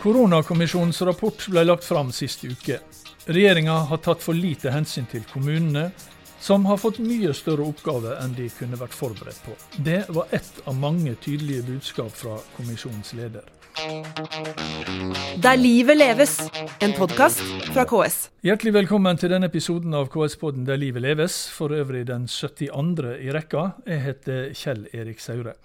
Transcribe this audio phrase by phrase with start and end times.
[0.00, 2.78] Koronakommisjonens rapport ble lagt fram sist uke.
[3.28, 5.90] Regjeringa har tatt for lite hensyn til kommunene,
[6.40, 9.52] som har fått mye større oppgaver enn de kunne vært forberedt på.
[9.76, 13.44] Det var ett av mange tydelige budskap fra kommisjonens leder.
[15.44, 16.38] Der livet leves,
[16.80, 17.44] en podkast
[17.74, 18.30] fra KS.
[18.40, 22.72] Hjertelig velkommen til denne episoden av KS-podden Der livet leves, for øvrig den 72.
[23.20, 23.68] i rekka.
[23.84, 25.58] Jeg heter Kjell Erik Saure.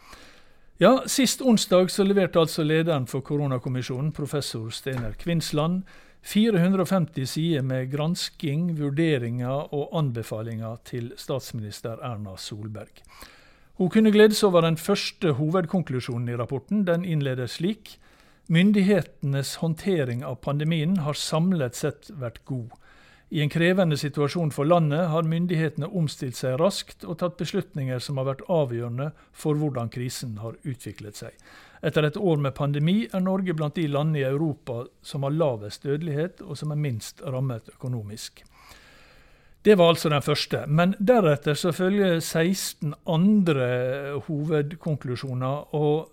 [0.78, 5.86] Ja, Sist onsdag så leverte altså lederen for koronakommisjonen, professor Steinar Kvinsland,
[6.28, 13.00] 450 sider med gransking, vurderinger og anbefalinger til statsminister Erna Solberg.
[13.80, 16.84] Hun kunne glede seg over den første hovedkonklusjonen i rapporten.
[16.84, 17.96] Den innleder slik.
[18.52, 22.76] Myndighetenes håndtering av pandemien har samlet sett vært god.
[23.36, 28.22] I en krevende situasjon for landet har myndighetene omstilt seg raskt og tatt beslutninger som
[28.22, 31.34] har vært avgjørende for hvordan krisen har utviklet seg.
[31.84, 35.84] Etter et år med pandemi er Norge blant de landene i Europa som har lavest
[35.84, 38.40] dødelighet, og som er minst rammet økonomisk.
[39.66, 40.64] Det var altså den første.
[40.68, 43.68] Men deretter så følger 16 andre
[44.30, 45.76] hovedkonklusjoner.
[45.76, 46.08] Og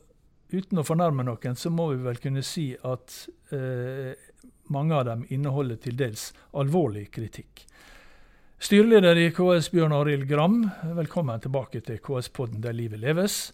[0.50, 3.18] uten å fornærme noen, så må vi vel kunne si at
[3.54, 4.31] eh,
[4.72, 7.66] mange av dem inneholder til dels alvorlig kritikk.
[8.62, 10.60] Styreleder i KS Bjørn Arild Gram,
[10.96, 13.48] velkommen tilbake til KS-podden Der livet leves.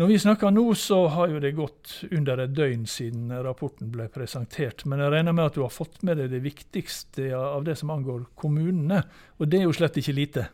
[0.00, 4.06] Når vi snakker nå, så har jo det gått under et døgn siden rapporten ble
[4.08, 4.86] presentert.
[4.88, 7.92] Men jeg regner med at du har fått med deg det viktigste av det som
[7.92, 9.02] angår kommunene.
[9.36, 10.46] Og det er jo slett ikke lite?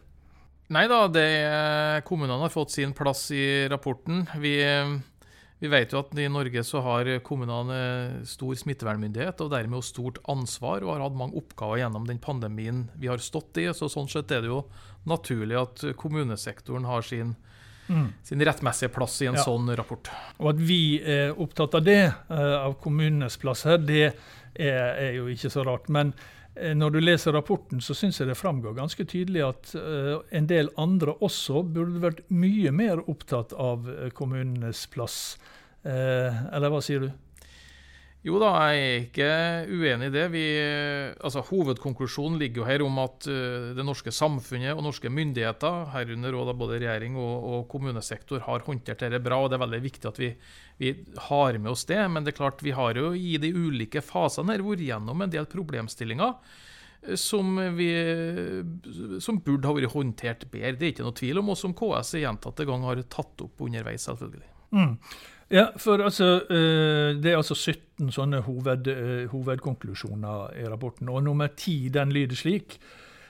[0.75, 1.05] Nei da,
[2.03, 4.25] kommunene har fått sin plass i rapporten.
[4.43, 4.57] Vi
[5.59, 10.21] vi vet jo at i Norge så har kommunene stor smittevernmyndighet og dermed jo stort
[10.29, 13.71] ansvar og har hatt mange oppgaver gjennom den pandemien vi har stått i.
[13.73, 14.67] Så sånn sett er det jo
[15.09, 17.33] naturlig at kommunesektoren har sin,
[17.89, 18.09] mm.
[18.29, 19.47] sin rettmessige plass i en ja.
[19.49, 20.13] sånn rapport.
[20.37, 25.13] Og at vi er opptatt av det, eh, av kommunenes plass her, det er, er
[25.23, 25.89] jo ikke så rart.
[25.89, 26.13] Men
[26.57, 30.71] når du leser rapporten, så syns jeg det framgår ganske tydelig at uh, en del
[30.81, 33.87] andre også burde vært mye mer opptatt av
[34.17, 35.37] kommunenes plass.
[35.87, 37.11] Eh, eller hva sier du?
[38.27, 39.27] Jo da, jeg er ikke
[39.71, 40.25] uenig i det.
[40.33, 40.47] Vi,
[41.23, 43.29] altså, hovedkonklusjonen ligger jo her om at
[43.79, 49.23] det norske samfunnet og norske myndigheter, herunder både regjering og, og, kommunesektor, har håndtert dette
[49.23, 49.39] bra.
[49.39, 50.33] og Det er veldig viktig at vi,
[50.79, 50.93] vi,
[51.29, 52.01] har med oss det.
[52.13, 55.33] Men det er klart, vi har jo i de ulike fasene her vært gjennom en
[55.33, 56.35] del problemstillinger
[57.07, 57.93] eh, som, vi,
[59.23, 60.77] som burde ha vært håndtert bedre.
[60.77, 64.09] Det er ikke noe tvil om, og som KS gjentatte ganger har tatt opp underveis,
[64.09, 64.53] selvfølgelig.
[64.77, 64.95] Mm.
[65.49, 71.09] Ja, for altså, eh, Det er altså 17 sånne hoved, eh, hovedkonklusjoner i rapporten.
[71.09, 72.79] Og nummer 10 den lyder slik.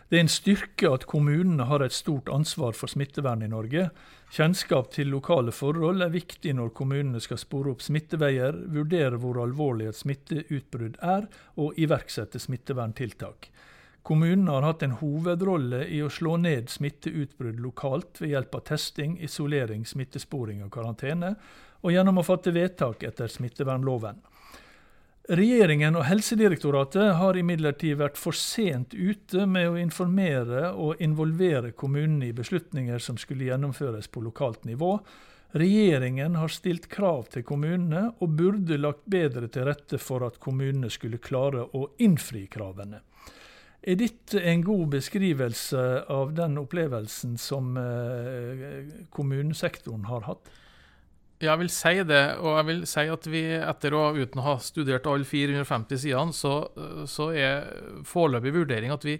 [0.07, 3.89] Det er en styrke at kommunene har et stort ansvar for smittevern i Norge.
[4.31, 9.89] Kjennskap til lokale forhold er viktig når kommunene skal spore opp smitteveier, vurdere hvor alvorlig
[9.91, 11.27] et smitteutbrudd er,
[11.59, 13.51] og iverksette smitteverntiltak.
[14.07, 19.19] Kommunene har hatt en hovedrolle i å slå ned smitteutbrudd lokalt ved hjelp av testing,
[19.19, 21.35] isolering, smittesporing og karantene,
[21.83, 24.23] og gjennom å fatte vedtak etter smittevernloven.
[25.27, 32.29] Regjeringen og Helsedirektoratet har imidlertid vært for sent ute med å informere og involvere kommunene
[32.29, 34.93] i beslutninger som skulle gjennomføres på lokalt nivå.
[35.59, 40.93] Regjeringen har stilt krav til kommunene, og burde lagt bedre til rette for at kommunene
[40.95, 43.01] skulle klare å innfri kravene.
[43.83, 50.55] Er dette en god beskrivelse av den opplevelsen som eh, kommunesektoren har hatt?
[51.43, 54.55] Jeg vil si det, og jeg vil si at vi etter å uten å ha
[54.63, 56.55] studert alle 450 sidene, så,
[57.05, 57.67] så er
[58.09, 59.19] foreløpig vurdering at vi,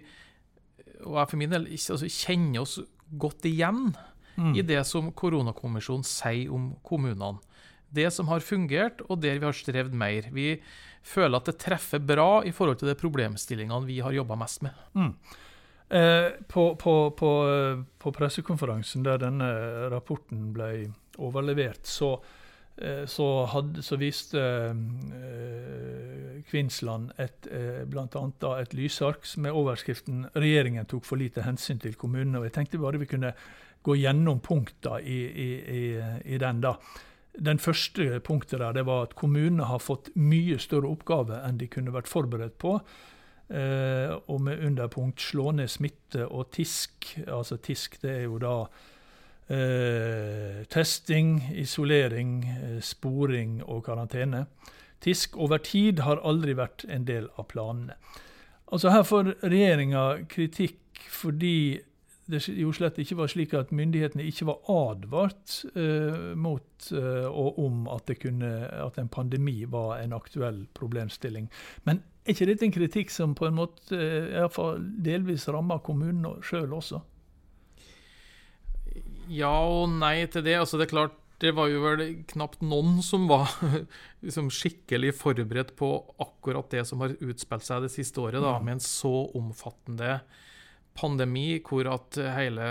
[1.03, 2.79] og jeg for min del, altså, kjenner oss
[3.21, 3.91] godt igjen
[4.35, 4.55] mm.
[4.57, 7.37] i det som koronakommisjonen sier om kommunene.
[7.93, 10.25] Det som har fungert, og der vi har strevd mer.
[10.33, 10.57] Vi
[11.07, 14.81] føler at det treffer bra i forhold til de problemstillingene vi har jobba mest med.
[14.97, 15.13] Mm.
[15.87, 17.31] Eh, på, på, på,
[18.01, 19.47] på pressekonferansen der denne
[19.93, 22.13] rapporten ble overlevert, så,
[22.77, 24.43] eh, så, hadde, så viste
[26.47, 28.59] Kvinnsland Kvinsland et, eh, bl.a.
[28.61, 32.37] et lysark med overskriften 'Regjeringen tok for lite hensyn til kommunene'.
[32.37, 33.33] og Jeg tenkte bare vi kunne
[33.83, 36.61] gå gjennom punktene i, i, i, i, den.
[36.61, 36.73] da.
[37.39, 41.67] Den første punktet der, det var at kommunene har fått mye større oppgaver enn de
[41.67, 42.79] kunne vært forberedt på.
[43.49, 47.19] Eh, og med underpunkt slå ned smitte og TISK.
[47.27, 48.67] Altså TISK det er jo da
[49.47, 50.36] Eh,
[50.77, 54.45] testing, isolering, eh, sporing og karantene.
[55.01, 57.97] TISK over tid har aldri vært en del av planene.
[58.71, 60.77] Altså Her får regjeringa kritikk
[61.13, 61.79] fordi
[62.27, 67.59] det jo slett ikke var slik at myndighetene ikke var advart eh, mot eh, og
[67.63, 71.47] om at, kunne, at, en pandemi var en aktuell problemstilling.
[71.87, 74.59] Men er ikke dette en kritikk som på en måte eh,
[75.05, 76.99] delvis rammer kommunene sjøl også?
[79.31, 80.57] Ja og nei til det.
[80.61, 82.01] Altså det er klart det var jo vel
[82.31, 83.51] knapt noen som var
[84.25, 85.91] liksom skikkelig forberedt på
[86.23, 88.65] akkurat det som har utspilt seg det siste året, da, mm.
[88.65, 90.17] med en så omfattende
[90.97, 92.67] pandemi hvor at hele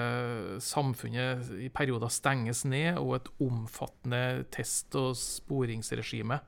[0.62, 4.23] samfunnet i perioder stenges ned, og et omfattende
[4.55, 6.41] test- og sporingsregime.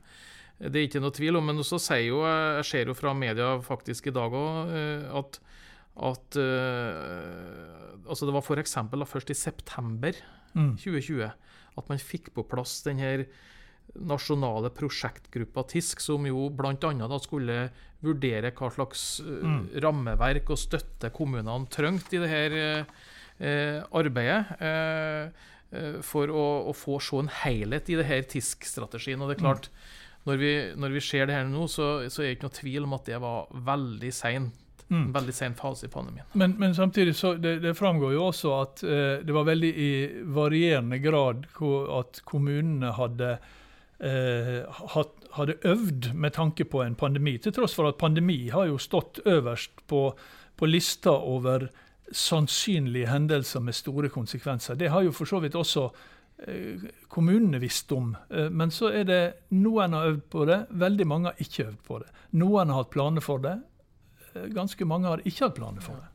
[0.58, 3.52] Det er ikke noe tvil om, men også sier jo, jeg ser jo fra media
[3.62, 5.38] faktisk i dag òg, eh, at,
[5.98, 8.76] at uh, altså Det var f.eks.
[9.10, 10.16] først i september
[10.54, 10.76] mm.
[10.78, 11.24] 2020
[11.78, 13.28] at man fikk på plass denne
[13.98, 17.18] nasjonale prosjektgruppa TISK, som jo bl.a.
[17.22, 17.58] skulle
[18.04, 19.60] vurdere hva slags uh, mm.
[19.84, 24.42] rammeverk og støtte kommunene trengte i dette uh, arbeidet.
[26.00, 29.20] For å, å, få se en helhet i denne TISK-strategien.
[29.20, 30.22] Og det er klart, mm.
[30.30, 32.86] når, vi, når, vi, ser det her nå, så, så er det ikke noe tvil
[32.86, 35.12] om at det var veldig seint Mm.
[35.12, 36.24] Veldig sen fase i pandemien.
[36.32, 39.90] Men, men samtidig så det, det, framgår jo også at eh, det var veldig i
[40.32, 41.44] varierende grad
[41.98, 43.34] at kommunene hadde,
[44.00, 44.80] eh,
[45.36, 47.36] hadde øvd med tanke på en pandemi.
[47.38, 50.06] Til tross for at pandemi har jo stått øverst på,
[50.56, 51.68] på lista over
[52.12, 54.74] sannsynlige hendelser med store konsekvenser.
[54.74, 55.88] Det har jo for så vidt også
[56.48, 58.14] eh, kommunene visst om.
[58.30, 61.82] Eh, men så er det noen har øvd på det, veldig mange har ikke øvd
[61.84, 62.08] på det.
[62.40, 63.58] Noen har hatt planer for det,
[64.54, 66.08] ganske mange har ikke hatt planer for det.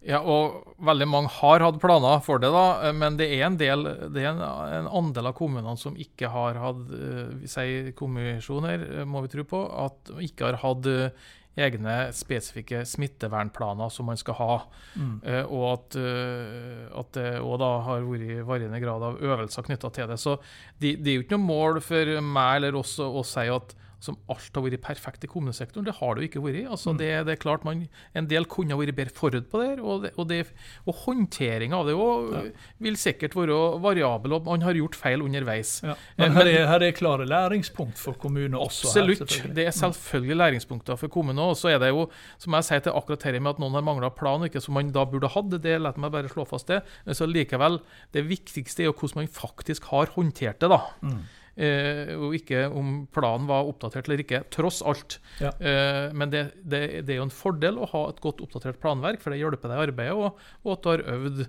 [0.00, 3.84] Ja, og veldig mange har hatt planer for det, da, men det er en del,
[4.14, 7.66] det er en, en andel av kommunene som ikke har hatt vi si,
[7.98, 11.28] kommisjoner, eh, må vi tro på, at ikke har hatt eh,
[11.60, 14.54] egne spesifikke smittevernplaner som man skal ha.
[14.94, 15.16] Mm.
[15.24, 19.90] Uh, og at, uh, at det òg da har vært varierende grad av øvelser knytta
[19.94, 20.20] til det.
[20.22, 20.38] Så
[20.80, 24.16] det de er jo ikke noe mål for meg eller oss å si at som
[24.32, 25.84] alt har vært perfekt i kommunesektoren.
[25.84, 26.60] Det har det jo ikke vært.
[26.72, 26.98] Altså, mm.
[27.00, 27.82] det, det, er klart man,
[28.16, 30.40] En del kunne ha vært bedre forut på det, og, det, og, det,
[30.88, 32.42] og håndteringa av det òg ja.
[32.86, 35.76] vil sikkert være variabel, og man har gjort feil underveis.
[35.84, 35.96] Ja.
[36.16, 38.88] Eh, men her er, her er klare læringspunkt for kommunen også?
[38.88, 39.24] Absolutt.
[39.26, 39.78] Her, det er mm.
[39.82, 41.52] selvfølgelig læringspunkter for kommunen òg.
[41.60, 42.06] Så er det jo,
[42.40, 44.94] som jeg sier til akkurat dette med at noen har mangla plan, ikke som man
[44.94, 46.80] da burde hatt, det lar meg bare slå fast det.
[47.04, 47.82] Men så likevel,
[48.16, 50.72] det viktigste er jo hvordan man faktisk har håndtert det.
[50.72, 50.80] da.
[51.04, 51.20] Mm.
[51.56, 55.18] Eh, og ikke om planen var oppdatert eller ikke, tross alt.
[55.42, 55.50] Ja.
[55.58, 59.22] Eh, men det, det, det, er jo en fordel å ha et godt oppdatert planverk,
[59.22, 61.42] for det hjelper deg i arbeidet, og, og at du har øvd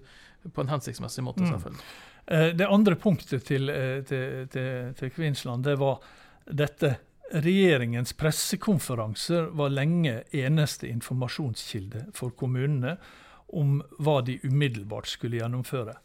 [0.50, 1.45] på en hensiktsmessig måte.
[1.45, 1.53] Mm.
[1.53, 1.86] selvfølgelig.
[2.31, 6.01] Eh, det andre punktet til, eh, til, til, til Kvinsland det var
[6.45, 6.97] dette.
[7.31, 12.97] Regjeringens pressekonferanser var lenge eneste informasjonskilde for kommunene
[13.56, 15.95] om hva de umiddelbart skulle gjennomføre.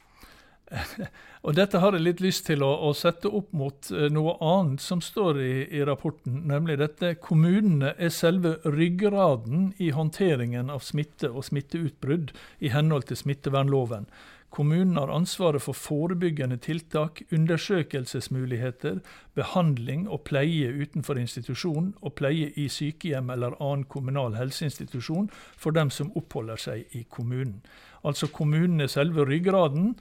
[1.47, 4.83] Og Dette har jeg litt lyst til å, å sette opp mot uh, noe annet
[4.83, 11.31] som står i, i, rapporten, nemlig dette kommunene er selve ryggraden i håndteringen av smitte
[11.31, 14.11] og smitteutbrudd i henhold til smittevernloven.
[14.57, 19.03] Kommunen har ansvaret for forebyggende tiltak, undersøkelsesmuligheter,
[19.35, 25.29] behandling og pleie utenfor institusjon og pleie i sykehjem eller annen kommunal helseinstitusjon
[25.59, 27.61] for dem som oppholder seg i kommunen.
[28.07, 29.97] Altså kommunen er selve ryggraden.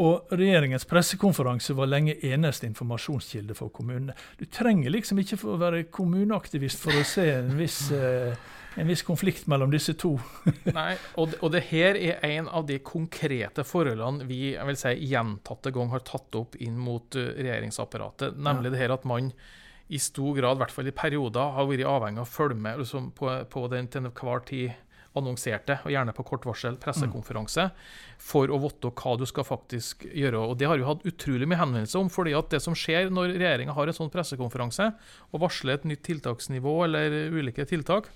[0.00, 4.16] Og regjeringens pressekonferanse var lenge eneste informasjonskilde for kommunene.
[4.40, 8.32] Du trenger liksom ikke for å være kommuneaktivist for å se en viss, eh,
[8.80, 10.14] en viss konflikt mellom disse to.
[10.78, 14.96] Nei, og, og det her er en av de konkrete forholdene vi jeg vil si,
[15.12, 18.40] gjentatte ganger har tatt opp inn mot uh, regjeringsapparatet.
[18.40, 18.76] Nemlig ja.
[18.76, 19.32] det her at man
[19.90, 22.78] i stor grad, i hvert fall i perioder, har vært avhengig av å følge med
[22.78, 24.70] liksom, på, på den til enhver tid
[25.18, 27.70] annonserte, og gjerne på kort varsel, pressekonferanse,
[28.20, 30.44] for å vite hva du skal faktisk gjøre.
[30.52, 32.08] Og Det har vi hatt utrolig mye henvendelse om.
[32.08, 34.92] fordi at det som skjer når regjeringa har en sånn pressekonferanse
[35.32, 38.10] og varsler et nytt tiltaksnivå eller ulike tiltak,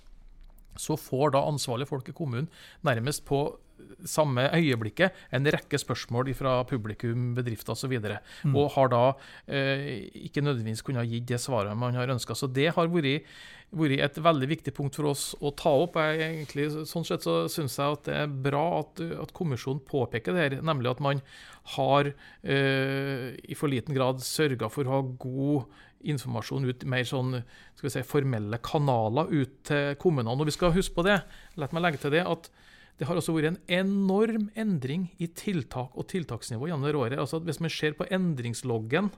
[0.77, 2.51] så får da ansvarlige folk i kommunen
[2.87, 3.47] nærmest på
[4.09, 7.97] samme øyeblikket en rekke spørsmål fra publikum, bedrifter osv.
[7.97, 8.57] Og, mm.
[8.57, 9.03] og har da
[9.49, 12.35] eh, ikke nødvendigvis kunnet gi det svaret man har ønska.
[12.35, 13.27] Så det har vært,
[13.71, 15.99] vært, et veldig viktig punkt for oss å ta opp.
[16.01, 20.37] Jeg, egentlig, sånn sett så syns jeg at det er bra at, at kommisjonen påpeker
[20.37, 21.25] det her, nemlig at man
[21.75, 27.39] har eh, i for liten grad sørga for å ha god informasjon ut mer sånn
[27.75, 30.37] skal vi si, formelle kanaler ut til kommunene.
[30.37, 31.23] Og vi skal huske på det,
[31.57, 32.51] la meg legge til det, at
[32.99, 37.19] det har også vært en enorm endring i tiltak og tiltaksnivå gjennom det året.
[37.19, 39.11] Altså, hvis man ser på endringsloggen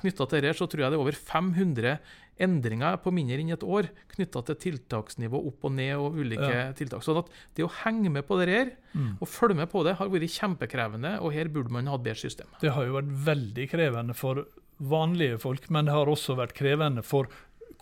[0.00, 1.98] knytta til dette, så tror jeg det er over 500
[2.44, 6.72] endringer på mindre enn et år knytta til tiltaksnivå opp og ned og ulike Ja.
[6.72, 7.02] tiltak.
[7.06, 7.24] Sånn
[7.54, 9.18] det å henge med på det her Mm.
[9.20, 12.46] og følge med på det har vært kjempekrevende, og her burde man hatt bedre system.
[12.60, 14.44] Det har jo vært veldig krevende for
[14.80, 17.26] vanlige folk, men det har også vært krevende for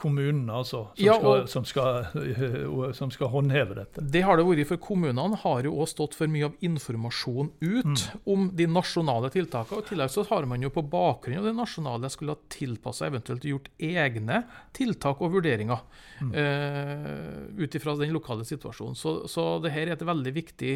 [0.03, 4.03] kommunene, altså, som, Ja, skal, som, skal, som skal håndheve dette.
[4.03, 8.05] Det har det vært, for kommunene har jo også stått for mye av informasjon ut
[8.29, 9.79] om de nasjonale tiltakene.
[9.79, 13.09] og I tillegg så har man jo på bakgrunn av det nasjonale skulle ha tilpassa
[13.11, 14.43] eventuelt gjort egne
[14.77, 15.85] tiltak og vurderinger
[16.33, 18.99] eh, ut ifra den lokale situasjonen.
[18.99, 20.75] Så, så det her er et veldig viktig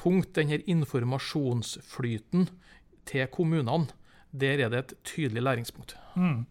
[0.00, 2.48] punkt, denne informasjonsflyten
[3.08, 3.90] til kommunene.
[4.30, 5.96] Der er det et tydelig læringspunkt.
[6.14, 6.44] Mm.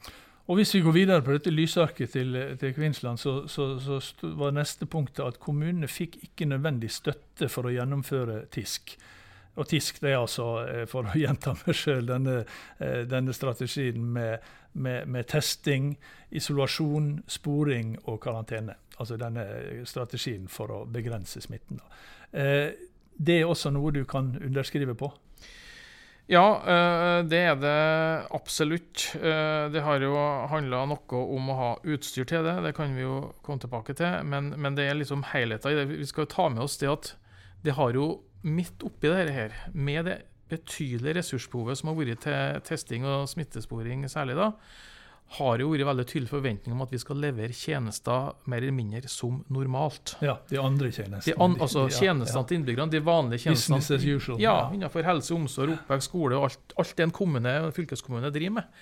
[0.50, 4.56] Og Hvis vi går videre på dette lysarket til, til Kvinnsland, så, så, så var
[4.58, 8.96] neste punktet at kommunene fikk ikke nødvendig støtte for å gjennomføre TISK.
[9.62, 12.40] Og TISK det er altså, eh, for å gjenta meg sjøl, denne,
[12.82, 15.92] eh, denne strategien med, med, med testing,
[16.34, 18.74] isolasjon, sporing og karantene.
[18.98, 19.46] Altså denne
[19.86, 21.78] strategien for å begrense smitten.
[22.34, 22.72] Eh,
[23.20, 25.14] Det er også noe du kan underskrive på?
[26.30, 27.78] Ja, eh, det er det
[28.38, 29.16] absolutt.
[29.18, 30.14] Eh, Det har jo
[30.52, 34.20] handla noe om å ha utstyr til det, det kan vi jo komme tilbake til.
[34.30, 35.88] Men, men det er liksom helheten i det.
[35.90, 37.16] Vi skal ta med oss det at
[37.66, 40.20] det har jo midt oppi dette her, med det
[40.50, 44.52] betydelige ressursbehovet som har vært til testing og smittesporing særlig, da,
[45.38, 49.10] har jo vært veldig tydelig forventning om at vi skal levere tjenester mer eller mindre
[49.12, 50.16] som normalt.
[50.26, 51.36] Ja, de andre De tjenestene.
[51.46, 53.78] an, altså Ja, Tjenestene til innbyggerne, de vanlige tjenestene.
[53.78, 54.40] Business as usual.
[54.42, 58.58] Ja, innenfor helse, omsorg, oppvekst, skole og alt, alt det en kommune og fylkeskommune driver
[58.58, 58.82] med.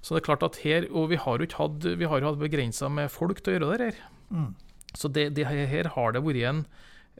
[0.00, 2.38] Så det er klart at her, Og vi har jo ikke hatt, vi har hatt
[2.38, 4.02] begrensa med folk til å gjøre det her.
[4.30, 4.54] Mm.
[4.94, 6.66] Så det, det her, her har det vært en,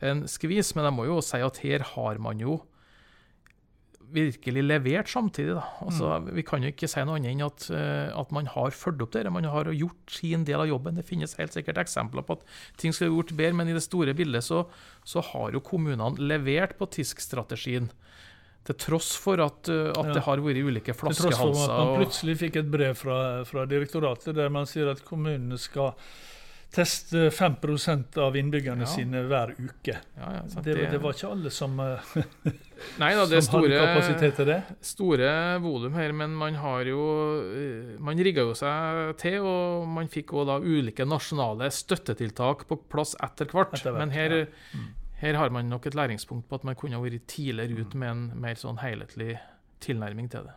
[0.01, 2.61] en skvis, men jeg må jo si at her har man jo
[4.13, 5.55] virkelig levert samtidig.
[5.59, 5.65] Da.
[5.85, 9.03] Altså, Vi kan jo ikke si noe annet enn at, eh, at man har fulgt
[9.03, 9.31] opp dette.
[9.33, 10.97] Man har gjort sin del av jobben.
[10.97, 12.45] Det finnes helt sikkert eksempler på at
[12.77, 14.67] ting vært gjort bedre, men i det store bildet så,
[15.05, 17.91] så har jo kommunene levert på TISK-strategien.
[18.69, 20.13] Til tross for at, eh, at Ja.
[20.13, 21.69] det har vært ulike Til tross for at flaskehalser.
[21.79, 25.95] man plutselig fikk et brev fra, fra direktoratet der man sier at kommunene skal
[26.75, 28.87] teste 5% av innbyggerne Ja.
[28.93, 29.95] sine hver uke.
[30.17, 32.13] ja, ja, sant, Det, det var ikke alle som, eh,
[33.01, 34.59] Nei da, det som hadde kapasitet til det.
[34.85, 35.31] store
[35.65, 37.01] volum her, men man har jo
[37.49, 42.77] eh, Man rigga jo seg til, og man fikk òg da ulike nasjonale støttetiltak på
[42.93, 43.73] plass etter hvert.
[43.75, 44.37] Etter hvert, men her,
[44.75, 44.87] ja.
[45.25, 48.41] her har man nok et læringspunkt på at man kunne vært tidligere ut med en
[48.45, 49.39] mer sånn helhetlig
[49.81, 50.55] tilnærming til det.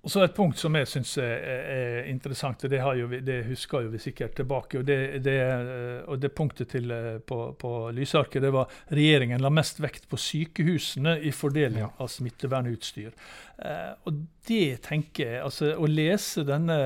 [0.00, 3.18] Og så Et punkt som jeg syns er, er interessant, og det, har jo vi,
[3.20, 4.78] det husker jo vi sikkert tilbake.
[4.78, 9.44] og Det, det, eh, og det punktet til, eh, på, på lysarket det var regjeringen
[9.44, 11.90] la mest vekt på sykehusene i fordeling Ja.
[12.00, 13.12] av smittevernutstyr.
[13.58, 16.80] Eh, og det tenker jeg, altså Å lese denne,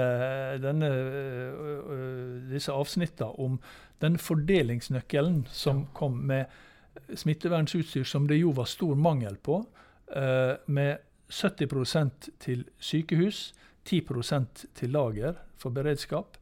[0.59, 2.03] denne, ø, ø,
[2.51, 3.61] disse avsnittene om
[4.03, 6.51] den fordelingsnøkkelen som kom med
[7.15, 9.63] smittevernutstyr, som det jo var stor mangel på,
[10.15, 10.99] eh, med
[11.31, 13.55] 70% til sykehus,
[13.89, 16.39] 10% til lager for beredskap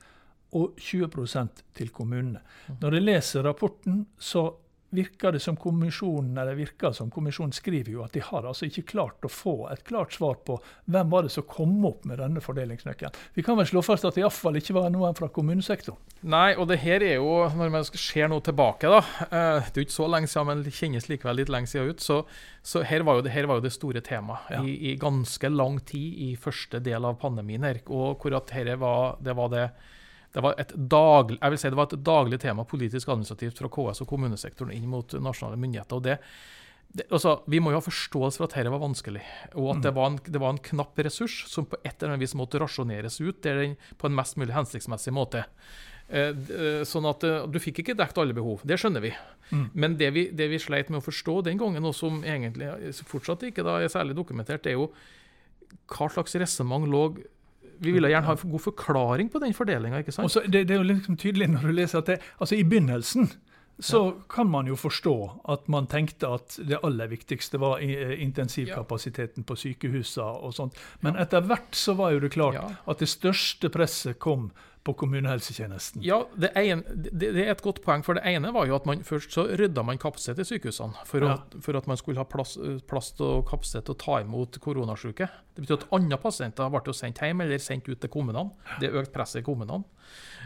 [0.52, 2.40] og 20% til kommunene.
[2.80, 4.50] Når jeg leser rapporten, så
[4.92, 8.84] virker det som kommisjonen eller virker som kommisjonen skriver jo at de har altså ikke
[8.92, 10.58] klart å få et klart svar på
[10.92, 13.16] hvem var det som kom opp med denne fordelingsnøkkelen.
[13.34, 15.98] Vi kan vel slå fast at det iallfall ikke var noen fra kommunesektoren.
[16.22, 19.80] Nei, og det her er jo, når man ser noe tilbake, da eh, Det er
[19.82, 22.04] jo ikke så lenge siden, men det kjennes likevel litt lenge siden ut.
[22.04, 22.20] Så,
[22.62, 24.60] så her, var det, her var jo det store temaet Ja.
[24.62, 27.64] i, i ganske lang tid i første del av pandemien.
[27.66, 29.66] her, Og hvor at dette var det var det
[30.32, 33.68] det var et daglig, jeg vil si det var et daglig tema politisk administrativt fra
[33.72, 35.98] KS og kommunesektoren inn mot nasjonale myndigheter.
[35.98, 36.18] og det,
[36.88, 39.22] det altså, Vi må jo ha forståelse for at dette var vanskelig,
[39.52, 42.24] og at det, var en, det var en knapp ressurs som på et eller annet
[42.24, 45.44] vis måtte rasjoneres ut der den, på en mest mulig hensiktsmessig måte.
[46.12, 49.12] Eh, eh, Sånn at eh, Du fikk ikke dekt alle behov, det skjønner vi.
[49.52, 49.66] Mm.
[49.72, 52.72] Men det vi, det vi sleit med å forstå den gangen, og som egentlig
[53.08, 54.90] fortsatt ikke da er særlig dokumentert, er jo
[55.92, 57.04] hva slags resonnement lå
[57.82, 60.02] Vi ville gjerne ha en god forklaring på den fordelinga.
[60.06, 63.32] Det, det er jo liksom tydelig når du leser at det, altså I begynnelsen
[63.82, 65.14] så kan man jo forstå
[65.50, 70.76] at man tenkte at det aller viktigste var eh, intensivkapasiteten på sykehusene og sånt.
[71.02, 72.68] Men etter hvert så var jo det klart Ja.
[72.86, 74.50] at det største presset kom
[74.82, 76.02] på kommunehelsetjenesten.
[76.02, 78.02] Ja, det, ene, det, det, er et godt poeng.
[78.06, 81.06] For det ene var jo at man først så rydda man kapasitet i sykehusene.
[81.08, 81.36] For, ja.
[81.38, 82.56] at, for at man skulle ha plass,
[82.90, 85.30] plass og kapasitet til å ta imot koronasyke.
[85.54, 88.50] Det betyr at andre pasienter ble sendt hjem eller sendt ut til kommunene.
[88.80, 89.84] Det er økt presset i kommunene.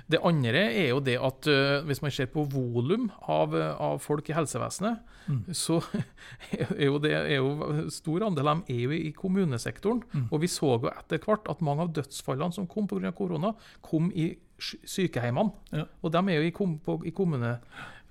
[0.07, 1.49] Det andre er jo det at
[1.87, 5.41] hvis man ser på volum av, av, folk i helsevesenet, mm.
[5.57, 5.81] så
[6.77, 10.05] er jo det er jo stor andel av dem er jo i kommunesektoren.
[10.13, 10.29] Mm.
[10.29, 13.11] Og vi så jo etter hvert at mange av dødsfallene som kom pga.
[13.17, 14.26] korona, kom i
[14.59, 15.51] sykehjemmene.
[15.73, 15.85] Ja.
[16.03, 17.59] Og de er jo i, kom, på, i kommune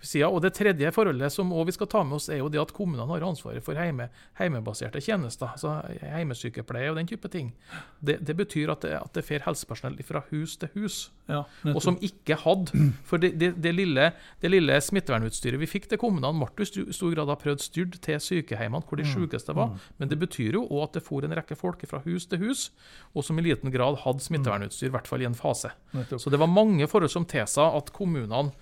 [0.01, 0.29] sida.
[0.29, 3.07] Og det tredje forholdet som vi skal ta med oss, er jo det at kommunene
[3.09, 4.09] har ansvaret for heime,
[4.39, 5.51] heimebaserte tjenester.
[5.53, 7.53] altså Heimesykepleie og den type ting.
[7.99, 10.99] Det, det betyr at det, at det fer helsepersonell fra hus til hus.
[11.25, 12.69] Ja, og som ikke hadde
[13.09, 14.11] For det, det, det, lille,
[14.45, 18.99] lille smittevernutstyret vi fikk til kommunene, ble i stor grad prøvd styrt til sykehjemmene, hvor
[18.99, 19.11] de mm.
[19.13, 19.73] sykeste var.
[19.73, 19.89] Mm.
[19.97, 22.69] Men det betyr jo òg at det for en rekke folk fra hus til hus,
[23.13, 25.73] og som i liten grad hadde smittevernutstyr, i hvert fall i en fase.
[26.17, 28.53] Så det var mange forhold som tilsa at kommunene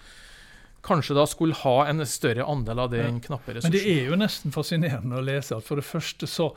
[0.84, 3.72] kanskje da skulle ha en større andel av det enn knappe ressurser.
[3.72, 6.50] Men det er jo nesten fascinerende å lese at for det første så,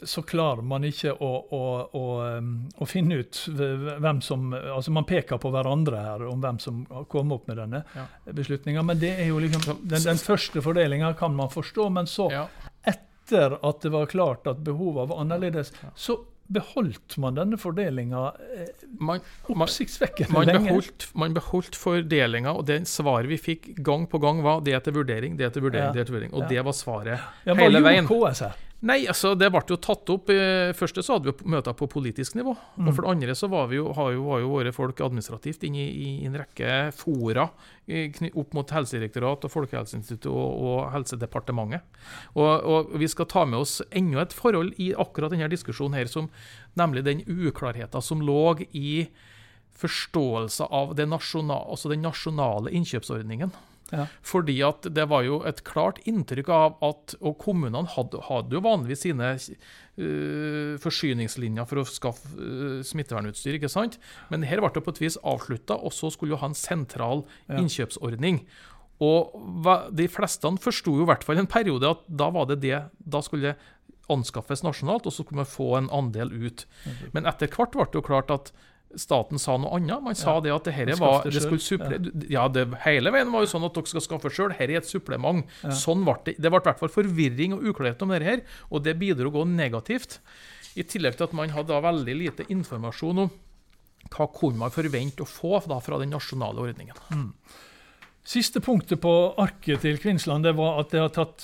[0.00, 1.62] så klarer man ikke å, å,
[1.92, 2.04] å,
[2.38, 6.82] um, å, finne ut hvem som Altså man peker på hverandre her om hvem som
[7.12, 8.06] kom opp med denne ja.
[8.32, 8.82] beslutninga.
[8.82, 12.46] Men det er jo liksom Den, den første fordelinga kan man forstå, men så, ja.
[12.88, 18.24] etter at det var klart at behovet var annerledes, så beholdt man denne fordelinga
[18.56, 20.66] eh, oppsiktsvekkende man, lenge.
[20.68, 24.84] Beholdt, man beholdt fordelinga, og det svaret vi fikk gang på gang, var det er
[24.84, 25.94] til vurdering, det er til vurdering, ja.
[25.96, 26.34] det er til vurdering.
[26.36, 26.52] Og ja.
[26.52, 27.14] det var svaret
[27.48, 28.08] ja, hele veien.
[28.10, 28.60] KS her?
[28.84, 30.28] Nei, altså det ble jo tatt opp.
[30.32, 32.52] Eh, først så hadde vi møter på politisk nivå.
[32.76, 32.88] Mm.
[32.88, 35.64] Og for det andre så var, vi jo, har jo, var jo våre folk administrativt
[35.64, 37.48] inne i, i en rekke fora
[38.40, 41.84] opp mot Helsedirektorat og Folkehelseinstituttet og, og Helsedepartementet.
[42.36, 46.10] Og, og, vi skal ta med oss enda et forhold i akkurat denne diskusjonen her,
[46.10, 46.28] som,
[46.76, 49.06] nemlig den uklarheten som lå i
[49.80, 53.52] forståelse av nasjonale, altså den nasjonale innkjøpsordningen.
[53.92, 54.06] Ja.
[54.24, 58.62] Fordi at det var jo et klart inntrykk av at Og kommunene hadde, hadde jo
[58.64, 63.98] vanligvis sine uh, forsyningslinjer for å skaffe uh, smittevernutstyr, ikke sant?
[64.32, 67.26] Men her ble det på et vis avslutta, og så skulle jo ha en sentral
[67.46, 67.60] ja.
[67.60, 68.40] innkjøpsordning.
[69.04, 69.34] Og
[69.92, 73.20] de fleste forsto jo i hvert fall en periode at da var det det Da
[73.26, 73.56] skulle det
[74.12, 76.66] anskaffes nasjonalt, og så skulle man få en andel ut.
[77.16, 78.52] Men etter hvert ble det jo klart at
[79.00, 80.02] staten sa noe annet.
[80.04, 82.26] Man sa ja, det at det her var det skulle supple, ja.
[82.36, 84.54] ja det, Hele veien var jo sånn at dere skal skaffe sjøl.
[84.56, 85.44] Her er et supplement.
[85.62, 85.74] Ja.
[85.76, 86.36] Sånn ble det.
[86.38, 89.46] Det ble i hvert fall forvirring og uklarhet om dette, her, og det bidro gå
[89.50, 90.20] negativt.
[90.74, 93.34] I tillegg til at man hadde veldig lite informasjon om
[94.14, 96.98] hva kunne man forvente å få da, fra den nasjonale ordningen.
[97.14, 97.30] Mm.
[98.24, 101.42] Siste punktet på arket til Kvinnsland det var at det har tatt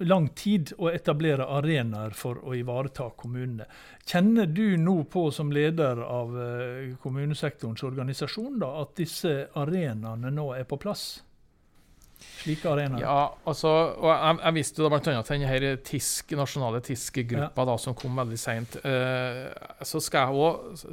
[0.00, 3.66] lang tid å etablere arenaer for å ivareta kommunene.
[4.08, 10.46] Kjenner du nå på, som leder av eh, kommunesektorens organisasjon, da, at disse arenaene nå
[10.56, 11.04] er på plass?
[12.40, 13.04] Slike arenaer?
[13.04, 15.02] Ja, altså, og jeg, jeg visste jo bl.a.
[15.04, 17.76] til denne TISK, nasjonale TISK-gruppa ja.
[17.84, 18.78] som kom veldig seint.
[18.86, 19.52] Uh,
[19.84, 20.88] så skal jeg òg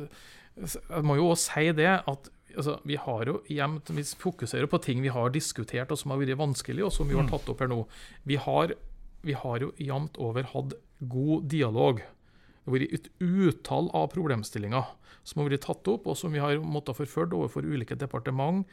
[0.59, 4.81] Jeg må jo òg si det at altså, vi har jo jevnt, vi fokuserer på
[4.83, 7.33] ting vi har diskutert og som har vært vanskelig, og som vi har mm.
[7.33, 7.81] tatt opp her nå.
[8.29, 8.75] Vi har,
[9.25, 12.01] vi har jo jevnt over hatt god dialog.
[12.03, 14.95] Det har vært et utall av problemstillinger
[15.27, 18.67] som har vært tatt opp, og som vi har måttet forfølge overfor ulike departement,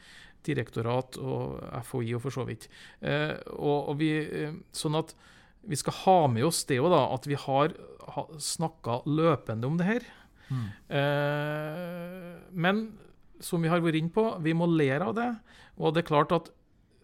[0.47, 2.69] direktorat og FHI og for så vidt.
[3.01, 5.13] Eh, og, og vi, eh, sånn at
[5.67, 7.73] vi skal ha med oss det òg, at vi har,
[8.15, 10.07] har snakka løpende om det her.
[10.47, 10.67] Mm.
[10.99, 12.85] Eh, men
[13.43, 15.31] som vi har vært inne på, vi må lære av det.
[15.77, 16.51] Og det er klart at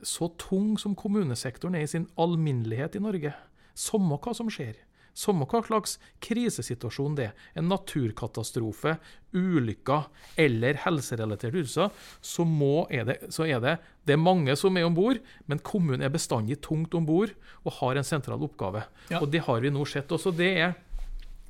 [0.04, 3.34] så tung som kommunesektoren er i sin alminnelighet i Norge,
[3.74, 4.76] samme hva som skjer,
[5.14, 8.96] samme hva slags krisesituasjon det er, en naturkatastrofe,
[9.34, 10.10] ulykker
[10.42, 12.46] eller helserelaterte ytelser, så,
[12.90, 16.14] er det, så er det, det er mange som er om bord, men kommunen er
[16.14, 18.86] bestandig tungt om bord og har en sentral oppgave.
[19.10, 19.22] Ja.
[19.22, 20.34] Og Det har vi nå sett også.
[20.36, 20.76] Det, er,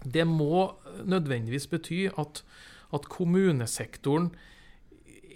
[0.03, 0.69] det må
[1.03, 2.43] nødvendigvis bety at,
[2.93, 4.33] at kommunesektoren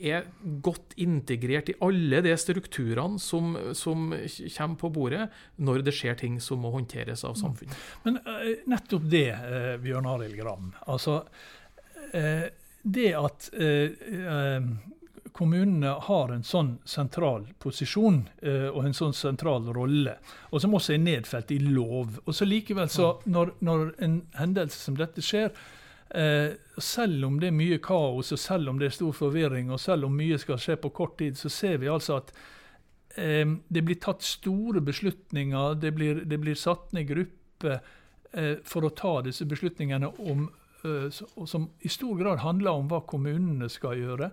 [0.01, 0.27] er
[0.63, 4.12] godt integrert i alle de strukturene som, som,
[4.57, 5.27] kommer på bordet
[5.63, 7.75] når det skjer ting som må håndteres av samfunnet.
[8.05, 10.71] Men uh, nettopp det, uh, Bjørn Arild Gram.
[10.88, 11.21] Altså,
[12.13, 12.45] uh,
[12.88, 13.49] det at
[15.36, 20.13] kommunene har en sånn sentral posisjon og en sånn sentral rolle,
[20.55, 22.15] og som også er nedfelt i lov.
[22.23, 25.51] Og så likevel, så når, når en hendelse som dette skjer,
[26.10, 29.80] Eh, selv om det er mye kaos, og selv om det er stor forvirring, og
[29.80, 32.32] selv om mye skal skje på kort tid, så ser vi altså at
[33.15, 35.80] eh, det blir tatt store beslutninger.
[35.82, 37.80] Det blir, det blir satt ned grupper
[38.32, 40.48] eh, for å ta disse beslutningene om,
[40.84, 44.32] eh, som i stor grad handler om hva kommunene skal gjøre.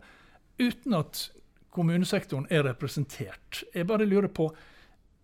[0.54, 1.30] uten at
[1.74, 3.64] kommunesektoren er representert.
[3.74, 4.46] Jeg bare lurer på,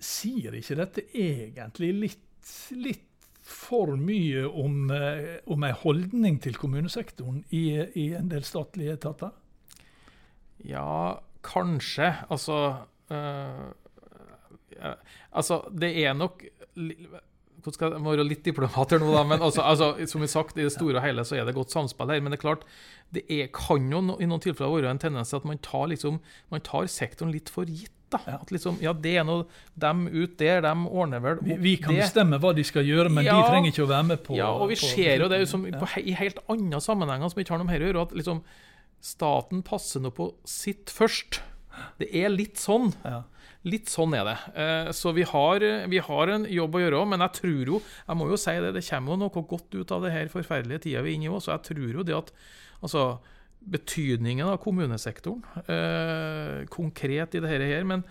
[0.00, 3.09] sier ikke dette egentlig litt, litt
[3.50, 7.64] for mye om, eh, om en holdning til kommunesektoren i,
[7.98, 9.34] i en del statlige etater?
[10.64, 12.14] Ja, kanskje.
[12.30, 12.60] Altså
[13.10, 13.68] øh,
[15.32, 16.42] Altså, det er nok
[17.60, 20.64] jeg skal være litt diplomat her nå, da, men altså, altså, som vi sagt, i
[20.64, 22.22] det store og hele så er det godt samspill her.
[22.22, 22.64] Men det er klart,
[23.14, 26.20] det er, kan jo i noen tilfeller være en tendens til at man tar, liksom,
[26.52, 27.92] man tar sektoren litt for gitt.
[28.10, 28.20] Da.
[28.26, 28.38] Ja.
[28.42, 29.46] At liksom, ja, det er noe
[29.78, 32.02] dem ut der, dem ordner vel Vi, vi kan det.
[32.04, 33.36] bestemme hva de skal gjøre, men Ja.
[33.40, 35.66] de trenger ikke å være med på Ja, og vi på ser jo det liksom,
[35.80, 38.42] på, i helt andre sammenhenger som ikke har noe med dette å gjøre, at liksom,
[39.00, 41.40] staten passer nå på sitt først.
[42.00, 42.92] Det er litt sånn.
[43.04, 43.22] Ja.
[43.64, 44.36] Litt sånn er det.
[44.56, 48.16] Eh, Så vi har, vi har en jobb å gjøre, men jeg tror jo Jeg
[48.16, 51.02] må jo si det, det kommer jo noe godt ut av det her forferdelige tida
[51.02, 52.32] vi er inne i òg, så jeg tror jo det at
[52.82, 53.18] altså,
[53.60, 58.04] betydningen av kommunesektoren eh, konkret i dette her, men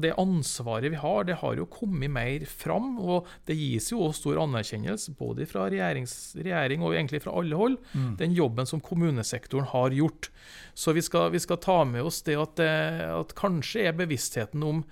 [0.00, 2.94] det ansvaret vi har, det har jo kommet mer fram.
[2.98, 7.76] Og det gis jo også stor anerkjennelse, både fra regjering og egentlig fra alle hold,
[8.18, 10.30] den jobben som kommunesektoren har gjort.
[10.74, 12.72] Så vi skal, vi skal ta med oss det at, det
[13.12, 14.82] at kanskje er bevisstheten om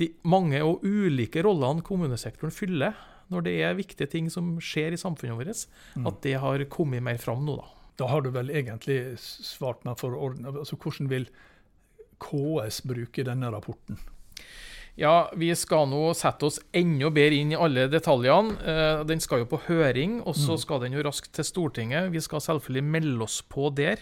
[0.00, 2.96] de mange og ulike rollene kommunesektoren fyller
[3.32, 5.64] når det er viktige ting som skjer i samfunnet vårt,
[6.06, 7.72] at det har kommet mer fram nå, da.
[7.96, 10.44] Da har du vel egentlig svart meg for orden.
[10.50, 11.28] Altså, hvordan vil
[12.20, 13.98] KS bruke denne rapporten?
[14.96, 18.54] Ja, vi skal nå sette oss enda bedre inn i alle detaljene.
[18.64, 22.10] Eh, Den skal jo på høring, og så skal den jo raskt til Stortinget.
[22.14, 24.00] Vi skal selvfølgelig melde oss på der.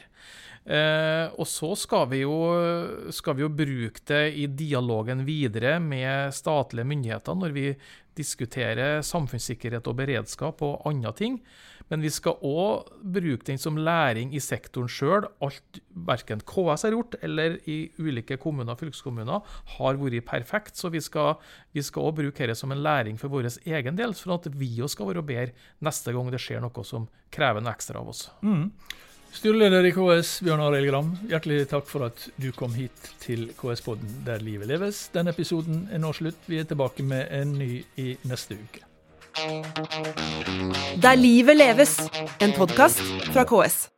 [0.65, 2.39] Eh, og så skal vi, jo,
[3.13, 7.67] skal vi jo bruke det i dialogen videre med statlige myndigheter når vi
[8.17, 11.39] diskuterer samfunnssikkerhet og beredskap og andre ting.
[11.93, 15.27] Men vi skal òg bruke den som læring i sektoren sjøl.
[15.45, 19.45] Alt verken KS har gjort, eller i ulike kommuner og fylkeskommuner,
[19.77, 20.81] har vært perfekt.
[20.81, 21.37] Så vi skal
[21.77, 25.13] òg bruke dette som en læring for vår egen del, for at vi òg skal
[25.13, 25.53] være bedre
[25.85, 28.31] neste gang det skjer noe som krever noe ekstra av oss.
[29.35, 34.21] Styreleder i KS, Bjørn Arild Gram, hjertelig takk for at du kom hit til KS-podden
[34.27, 35.09] Der livet leves.
[35.15, 36.39] Denne episoden er nå slutt.
[36.47, 38.87] Vi er tilbake med en ny i neste uke.
[41.03, 41.99] Der livet leves,
[42.41, 43.94] en podkast fra KS.